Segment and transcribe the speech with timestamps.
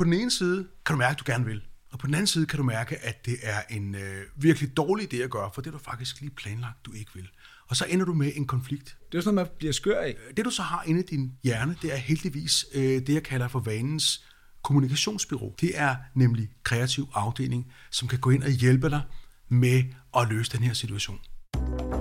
[0.00, 1.62] på den ene side kan du mærke, at du gerne vil.
[1.92, 5.14] Og på den anden side kan du mærke, at det er en øh, virkelig dårlig
[5.14, 7.28] idé at gøre, for det er du faktisk lige planlagt, du ikke vil.
[7.68, 8.96] Og så ender du med en konflikt.
[9.12, 10.16] Det er sådan, man bliver skør af.
[10.36, 13.48] Det du så har inde i din hjerne, det er heldigvis øh, det, jeg kalder
[13.48, 14.24] for vanens
[14.62, 15.54] kommunikationsbyrå.
[15.60, 19.02] Det er nemlig kreativ afdeling, som kan gå ind og hjælpe dig
[19.48, 19.84] med
[20.16, 21.18] at løse den her situation.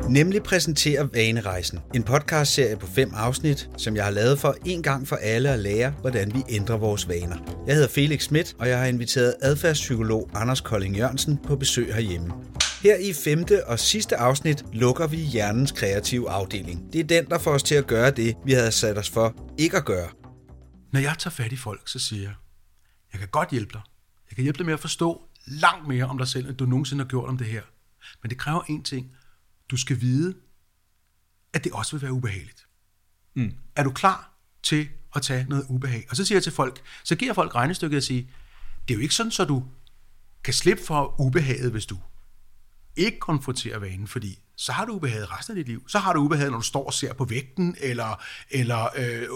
[0.10, 5.08] Nemlig præsenterer Vanerejsen, en podcastserie på fem afsnit, som jeg har lavet for en gang
[5.08, 7.64] for alle at lære, hvordan vi ændrer vores vaner.
[7.68, 12.34] Jeg hedder Felix Schmidt, og jeg har inviteret adfærdspsykolog Anders Kolding Jørgensen på besøg herhjemme.
[12.84, 16.94] Her i femte og sidste afsnit lukker vi hjernens kreative afdeling.
[16.94, 19.36] Det er den, der får os til at gøre det, vi havde sat os for
[19.58, 20.10] ikke at gøre.
[20.92, 22.34] Når jeg tager fat i folk, så siger jeg,
[23.14, 23.82] jeg kan godt hjælpe dig.
[24.30, 27.04] Jeg kan hjælpe dig med at forstå langt mere om dig selv, end du nogensinde
[27.04, 27.62] har gjort om det her.
[28.24, 29.12] Men det kræver én ting.
[29.72, 30.36] Du skal vide,
[31.54, 32.68] at det også vil være ubehageligt.
[33.36, 33.54] Mm.
[33.76, 36.08] Er du klar til at tage noget ubehag?
[36.10, 38.24] Og så siger jeg til folk, så giver folk regnestykket og siger,
[38.88, 39.64] det er jo ikke sådan, så du
[40.44, 41.98] kan slippe for ubehaget, hvis du
[42.96, 45.90] ikke konfronterer vanen, fordi så har du ubehaget resten af dit liv.
[45.90, 49.28] Så har du ubehaget, når du står og ser på vægten, eller, eller øh,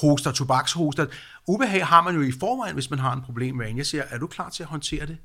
[0.00, 1.06] hoster, tobakshoster.
[1.46, 3.78] Ubehag har man jo i forvejen, hvis man har en problem med vanen.
[3.78, 5.18] Jeg siger, er du klar til at håndtere det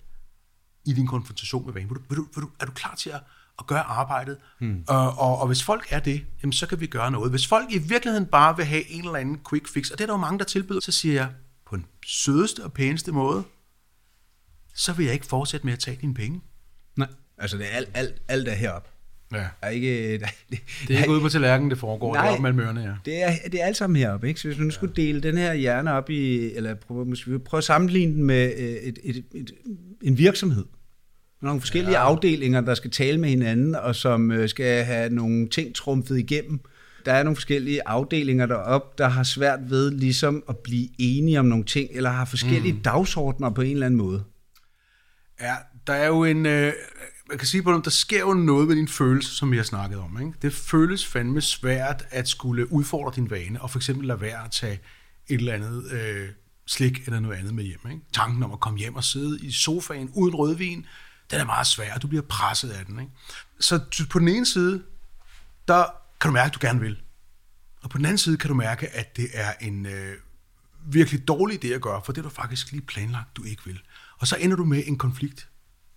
[0.86, 1.90] i din konfrontation med vanen?
[1.90, 3.22] Vil du, vil du, vil du, er du klar til at,
[3.60, 4.38] at gøre arbejdet?
[4.60, 4.84] Hmm.
[4.88, 7.32] Og, og, og hvis folk er det, jamen, så kan vi gøre noget.
[7.32, 10.08] Hvis folk i virkeligheden bare vil have en eller anden quick fix, og det er
[10.08, 11.30] der jo mange, der tilbyder, så siger jeg,
[11.66, 13.44] på den sødeste og pæneste måde,
[14.76, 16.42] så vil jeg ikke fortsætte med at tage dine penge.
[16.98, 18.90] Nej, altså det er alt, alt, alt er heroppe.
[19.34, 19.48] Ja.
[19.62, 20.30] Er ikke, det,
[20.88, 22.14] det er ikke ude på tallerkenen, det foregår.
[22.14, 22.94] Nej, det er oppe mellem ørerne, ja.
[23.06, 24.28] Det er, det er alt sammen heroppe.
[24.28, 24.40] Ikke?
[24.40, 27.60] Så hvis du nu skulle dele den her hjerne op i, eller prøve, måske prøve
[27.60, 29.52] at sammenligne den med øh, et, et, et,
[30.02, 30.66] en virksomhed.
[31.42, 32.03] Nogle forskellige ja.
[32.03, 36.59] afdelinger, der skal tale med hinanden, og som øh, skal have nogle ting trumfet igennem.
[37.06, 41.45] Der er nogle forskellige afdelinger deroppe, der har svært ved ligesom at blive enige om
[41.45, 42.81] nogle ting, eller har forskellige mm.
[42.81, 44.23] dagsordner på en eller anden måde.
[45.42, 45.56] Ja,
[45.88, 46.45] der er jo en...
[46.45, 46.73] Øh,
[47.30, 49.64] man kan sige på dem, der sker jo noget ved din følelse, som vi har
[49.64, 50.22] snakket om.
[50.22, 50.34] Ikke?
[50.42, 54.51] Det føles fandme svært at skulle udfordre din vane, og for eksempel lade være at
[54.51, 54.80] tage
[55.28, 56.30] et eller andet øh,
[56.68, 57.80] slik eller noget andet med hjem.
[57.91, 58.01] Ikke?
[58.13, 60.85] Tanken om at komme hjem og sidde i sofaen uden rødvin,
[61.31, 63.00] den er meget svær, og du bliver presset af den.
[63.00, 63.12] Ikke?
[63.59, 64.84] Så på den ene side,
[65.68, 65.84] der
[66.22, 67.02] kan du mærke, at du gerne vil.
[67.81, 70.16] Og på den anden side kan du mærke, at det er en øh,
[70.86, 73.81] virkelig dårlig idé at gøre, for det er du faktisk lige planlagt, du ikke vil.
[74.19, 75.50] Og så ender du med en konflikt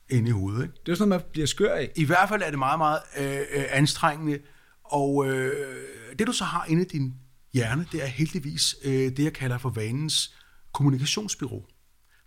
[0.09, 0.62] inde i hovedet.
[0.62, 0.75] Ikke?
[0.87, 1.91] Det er sådan, man bliver skør af.
[1.97, 4.39] I hvert fald er det meget, meget øh, øh, anstrengende.
[4.84, 7.15] Og øh, det, du så har inde i din
[7.53, 10.34] hjerne, det er heldigvis øh, det, jeg kalder for vanens
[10.72, 11.66] kommunikationsbyrå.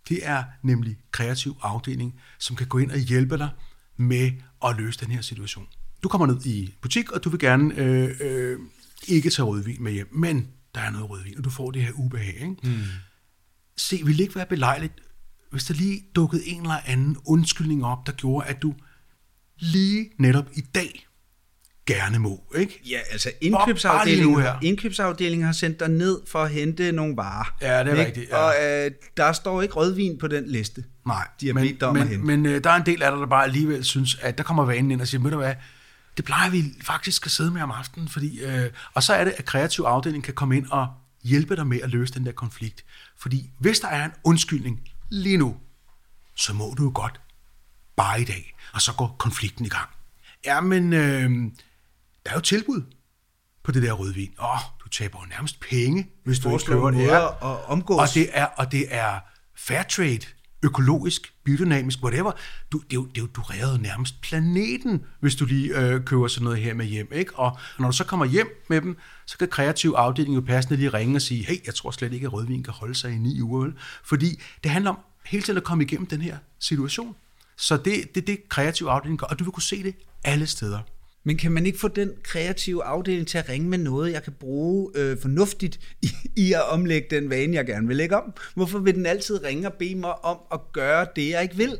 [0.08, 3.50] Det er nemlig kreativ afdeling, som kan gå ind og hjælpe dig
[3.96, 4.32] med
[4.64, 5.66] at løse den her situation.
[6.02, 8.58] Du kommer ned i butik, og du vil gerne øh, øh,
[9.08, 11.92] ikke tage rødvin med hjem, men der er noget rødvin, og du får det her
[11.92, 12.34] ubehag.
[12.34, 12.56] Ikke?
[12.62, 12.80] Mm.
[13.76, 14.92] Se, vil det ikke være belejligt
[15.50, 18.74] hvis der lige dukkede en eller anden undskyldning op, der gjorde, at du
[19.58, 21.06] lige netop i dag
[21.88, 22.80] gerne må, ikke?
[22.90, 27.54] Ja, altså indkøbsafdelingen, indkøbsafdelingen har sendt dig ned for at hente nogle varer.
[27.62, 28.06] Ja, det er ikke?
[28.06, 28.30] rigtigt.
[28.30, 28.36] Ja.
[28.36, 30.84] Og øh, der står ikke rødvin på den liste.
[31.06, 32.26] Nej, de har men, om men, at hente.
[32.26, 34.64] men øh, der er en del af dig, der bare alligevel synes, at der kommer
[34.64, 35.54] vanen ind og siger, ved du hvad,
[36.16, 39.34] det plejer vi faktisk at sidde med om aftenen, fordi, øh, og så er det,
[39.36, 40.88] at kreativ afdeling kan komme ind og
[41.24, 42.84] hjælpe dig med at løse den der konflikt.
[43.18, 45.56] Fordi hvis der er en undskyldning lige nu,
[46.34, 47.20] så må du jo godt
[47.96, 49.88] bare i dag, og så går konflikten i gang.
[50.44, 51.30] Ja, men øh,
[52.28, 52.82] der er jo tilbud
[53.64, 54.30] på det der rødvin.
[54.40, 57.18] Åh, oh, du taber jo nærmest penge, hvis du ikke køber det her.
[57.18, 58.00] Og, omgås.
[58.00, 59.18] og det er, og det er
[59.56, 60.20] fair trade,
[60.62, 62.32] økologisk, biodynamisk, whatever.
[62.72, 66.04] Du, det er jo, det er jo, du redder nærmest planeten, hvis du lige øh,
[66.04, 67.08] køber sådan noget her med hjem.
[67.12, 67.38] Ikke?
[67.38, 68.96] Og når du så kommer hjem med dem,
[69.26, 72.26] så kan kreativ afdeling jo passende lige ringe og sige, hey, jeg tror slet ikke,
[72.26, 73.64] at rødvin kan holde sig i ni uger.
[73.64, 73.74] Vel?
[74.04, 77.16] Fordi det handler om hele tiden at komme igennem den her situation.
[77.56, 80.46] Så det er det, det, kreativ afdeling gør, og du vil kunne se det alle
[80.46, 80.80] steder.
[81.28, 84.32] Men kan man ikke få den kreative afdeling til at ringe med noget, jeg kan
[84.32, 88.34] bruge øh, fornuftigt i, i at omlægge den vane, jeg gerne vil lægge om?
[88.54, 91.78] Hvorfor vil den altid ringe og bede mig om at gøre det, jeg ikke vil?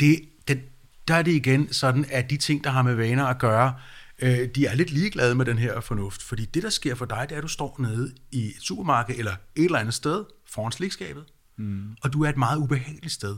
[0.00, 0.60] Det, det,
[1.08, 3.74] der er det igen sådan, at de ting, der har med vaner at gøre,
[4.22, 6.22] øh, de er lidt ligeglade med den her fornuft.
[6.22, 9.14] Fordi det, der sker for dig, det er, at du står nede i et supermarked
[9.18, 11.24] eller et eller andet sted foran slikskabet,
[11.58, 11.96] mm.
[12.02, 13.36] og du er et meget ubehageligt sted.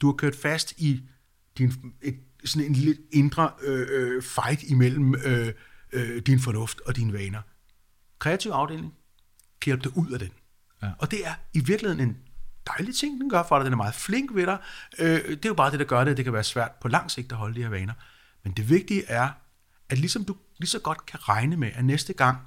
[0.00, 1.00] Du har kørt fast i
[1.58, 1.72] din,
[2.02, 5.52] et, sådan en lidt indre øh, øh, fight imellem øh,
[5.92, 7.42] øh, din fornuft og dine vaner.
[8.18, 8.94] Kreativ afdeling
[9.60, 10.30] kan hjælpe dig ud af den.
[10.82, 10.90] Ja.
[10.98, 12.16] Og det er i virkeligheden en
[12.66, 13.64] dejlig ting, den gør for dig.
[13.64, 14.58] Den er meget flink ved dig.
[14.98, 16.16] Øh, det er jo bare det, der gør det.
[16.16, 17.94] Det kan være svært på lang sigt at holde de her vaner.
[18.44, 19.28] Men det vigtige er,
[19.88, 22.38] at ligesom du lige så godt kan regne med, at næste gang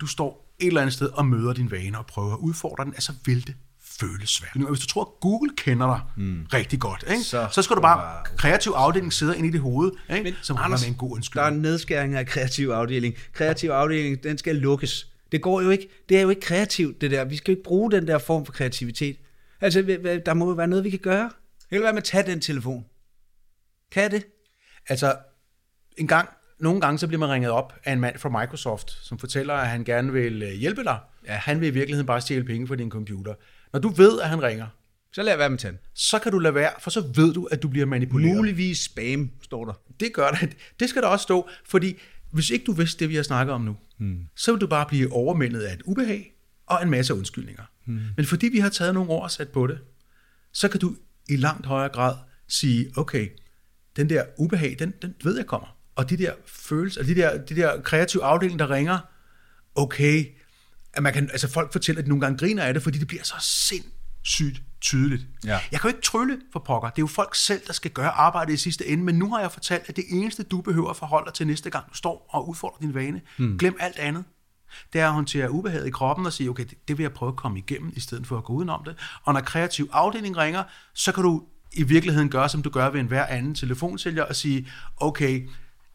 [0.00, 2.94] du står et eller andet sted og møder din vaner og prøver at udfordre den,
[2.94, 3.56] altså vil det
[4.06, 4.68] føles svært.
[4.68, 6.46] Hvis du tror, at Google kender dig mm.
[6.54, 7.22] rigtig godt, ikke?
[7.22, 10.22] Så Så, skal du bare, kreativ afdeling sidder inde i dit hoved, ikke?
[10.22, 11.60] Men, som handler med en god Der er undskyldning.
[11.60, 13.14] nedskæringer af kreativ afdeling.
[13.32, 15.06] Kreativ afdeling, den skal lukkes.
[15.32, 15.88] Det går jo ikke.
[16.08, 17.24] Det er jo ikke kreativt, det der.
[17.24, 19.16] Vi skal jo ikke bruge den der form for kreativitet.
[19.60, 19.82] Altså,
[20.26, 21.30] der må jo være noget, vi kan gøre.
[21.70, 22.84] Eller hvad med at tage den telefon?
[23.92, 24.26] Kan det?
[24.88, 25.16] Altså,
[25.96, 26.28] en gang,
[26.62, 29.68] nogle gange så bliver man ringet op af en mand fra Microsoft, som fortæller, at
[29.68, 30.98] han gerne vil øh, hjælpe dig.
[31.26, 31.32] Ja.
[31.32, 33.34] Han vil i virkeligheden bare stjæle penge fra din computer.
[33.72, 34.66] Når du ved, at han ringer,
[35.12, 35.80] Så lad være med at tage den.
[35.94, 38.36] så kan du lade være, for så ved du, at du bliver manipuleret.
[38.36, 39.72] Muligvis spam, står der.
[40.00, 40.56] Det gør det.
[40.80, 41.98] Det skal der også stå, fordi
[42.30, 44.18] hvis ikke du vidste det, vi har snakket om nu, hmm.
[44.36, 46.34] så vil du bare blive overmændet af et ubehag
[46.66, 47.62] og en masse undskyldninger.
[47.86, 48.00] Hmm.
[48.16, 49.78] Men fordi vi har taget nogle år og sat på det,
[50.52, 50.96] så kan du
[51.28, 52.14] i langt højere grad
[52.48, 53.28] sige, okay,
[53.96, 55.76] den der ubehag, den, den ved jeg kommer.
[55.96, 58.98] Og de der følelser, og de der, de der kreative afdelinger, der ringer,
[59.74, 60.26] okay,
[60.92, 63.08] at man kan, altså folk fortæller, at de nogle gange griner af det, fordi det
[63.08, 65.26] bliver så sindssygt tydeligt.
[65.44, 65.60] Ja.
[65.72, 66.90] Jeg kan jo ikke trylle for pokker.
[66.90, 69.40] Det er jo folk selv, der skal gøre arbejdet i sidste ende, men nu har
[69.40, 72.26] jeg fortalt, at det eneste, du behøver at forholde dig til næste gang, du står
[72.30, 73.58] og udfordrer din vane, hmm.
[73.58, 74.24] glem alt andet.
[74.92, 77.28] Det er at håndtere ubehaget i kroppen og sige, okay, det, det vil jeg prøve
[77.28, 78.96] at komme igennem, i stedet for at gå udenom det.
[79.22, 80.62] Og når kreativ afdeling ringer,
[80.94, 81.42] så kan du
[81.72, 85.48] i virkeligheden gøre, som du gør ved enhver anden telefonsælger, og sige, okay,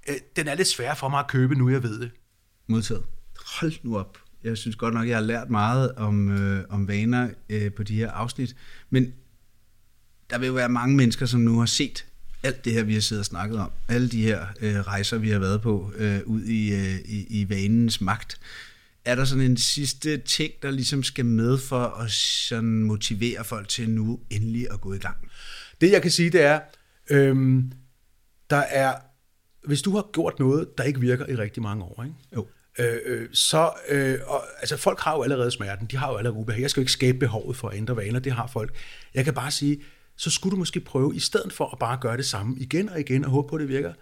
[0.09, 2.11] øh, den er lidt svær for mig at købe, nu jeg ved det.
[2.67, 3.03] Modtaget.
[3.59, 4.17] Hold nu op.
[4.43, 7.95] Jeg synes godt nok, jeg har lært meget om, øh, om vaner øh, på de
[7.95, 8.55] her afsnit.
[8.89, 9.13] Men
[10.29, 12.05] der vil jo være mange mennesker, som nu har set
[12.43, 13.71] alt det her, vi har siddet og snakket om.
[13.87, 17.49] Alle de her øh, rejser, vi har været på øh, ud i, øh, i, i
[17.49, 18.39] vanens magt.
[19.05, 23.67] Er der sådan en sidste ting, der ligesom skal med for at sådan motivere folk
[23.67, 25.17] til nu endelig at gå i gang?
[25.81, 26.59] Det jeg kan sige, det er,
[27.09, 27.71] øhm,
[28.49, 28.93] der er,
[29.67, 32.15] hvis du har gjort noget, der ikke virker i rigtig mange år, ikke?
[32.35, 32.47] Jo.
[32.79, 36.39] Øh, øh, så, øh, og, altså folk har jo allerede smerten, de har jo allerede
[36.39, 36.61] ubehag.
[36.61, 38.75] Jeg skal jo ikke skabe behovet for at ændre vaner, det har folk.
[39.13, 39.81] Jeg kan bare sige,
[40.15, 42.99] så skulle du måske prøve, i stedet for at bare gøre det samme igen og
[42.99, 43.93] igen og håbe på, at det virker,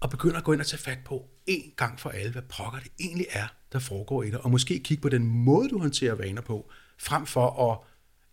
[0.00, 2.78] og begynde at gå ind og tage fat på en gang for alle, hvad pokker
[2.78, 6.14] det egentlig er, der foregår i dig, og måske kigge på den måde, du håndterer
[6.14, 7.78] vaner på, frem for at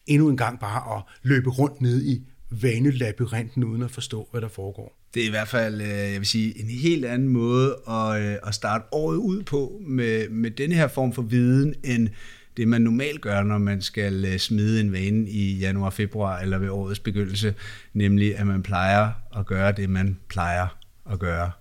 [0.08, 4.48] endnu en gang bare at løbe rundt ned i vanelabyrinten, uden at forstå, hvad der
[4.48, 4.99] foregår.
[5.14, 8.38] Det er i hvert fald, øh, jeg vil sige, en helt anden måde at, øh,
[8.48, 12.10] at starte året ud på med, med denne her form for viden, end
[12.58, 16.58] det man normalt gør, når man skal øh, smide en vane i januar, februar eller
[16.58, 17.56] ved årets begyndelse,
[17.94, 20.68] nemlig at man plejer at gøre det, man plejer
[21.12, 21.52] at gøre.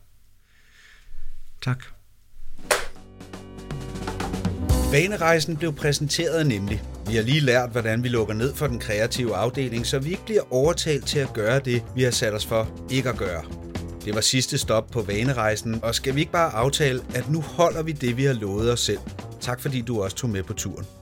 [1.63, 1.85] Tak.
[4.93, 6.83] Vanerejsen blev præsenteret nemlig.
[7.09, 10.25] Vi har lige lært, hvordan vi lukker ned for den kreative afdeling, så vi ikke
[10.25, 13.43] bliver overtalt til at gøre det, vi har sat os for ikke at gøre.
[14.05, 17.83] Det var sidste stop på vanerejsen, og skal vi ikke bare aftale, at nu holder
[17.83, 19.01] vi det, vi har lovet os selv.
[19.41, 20.98] Tak fordi du også tog med på turen.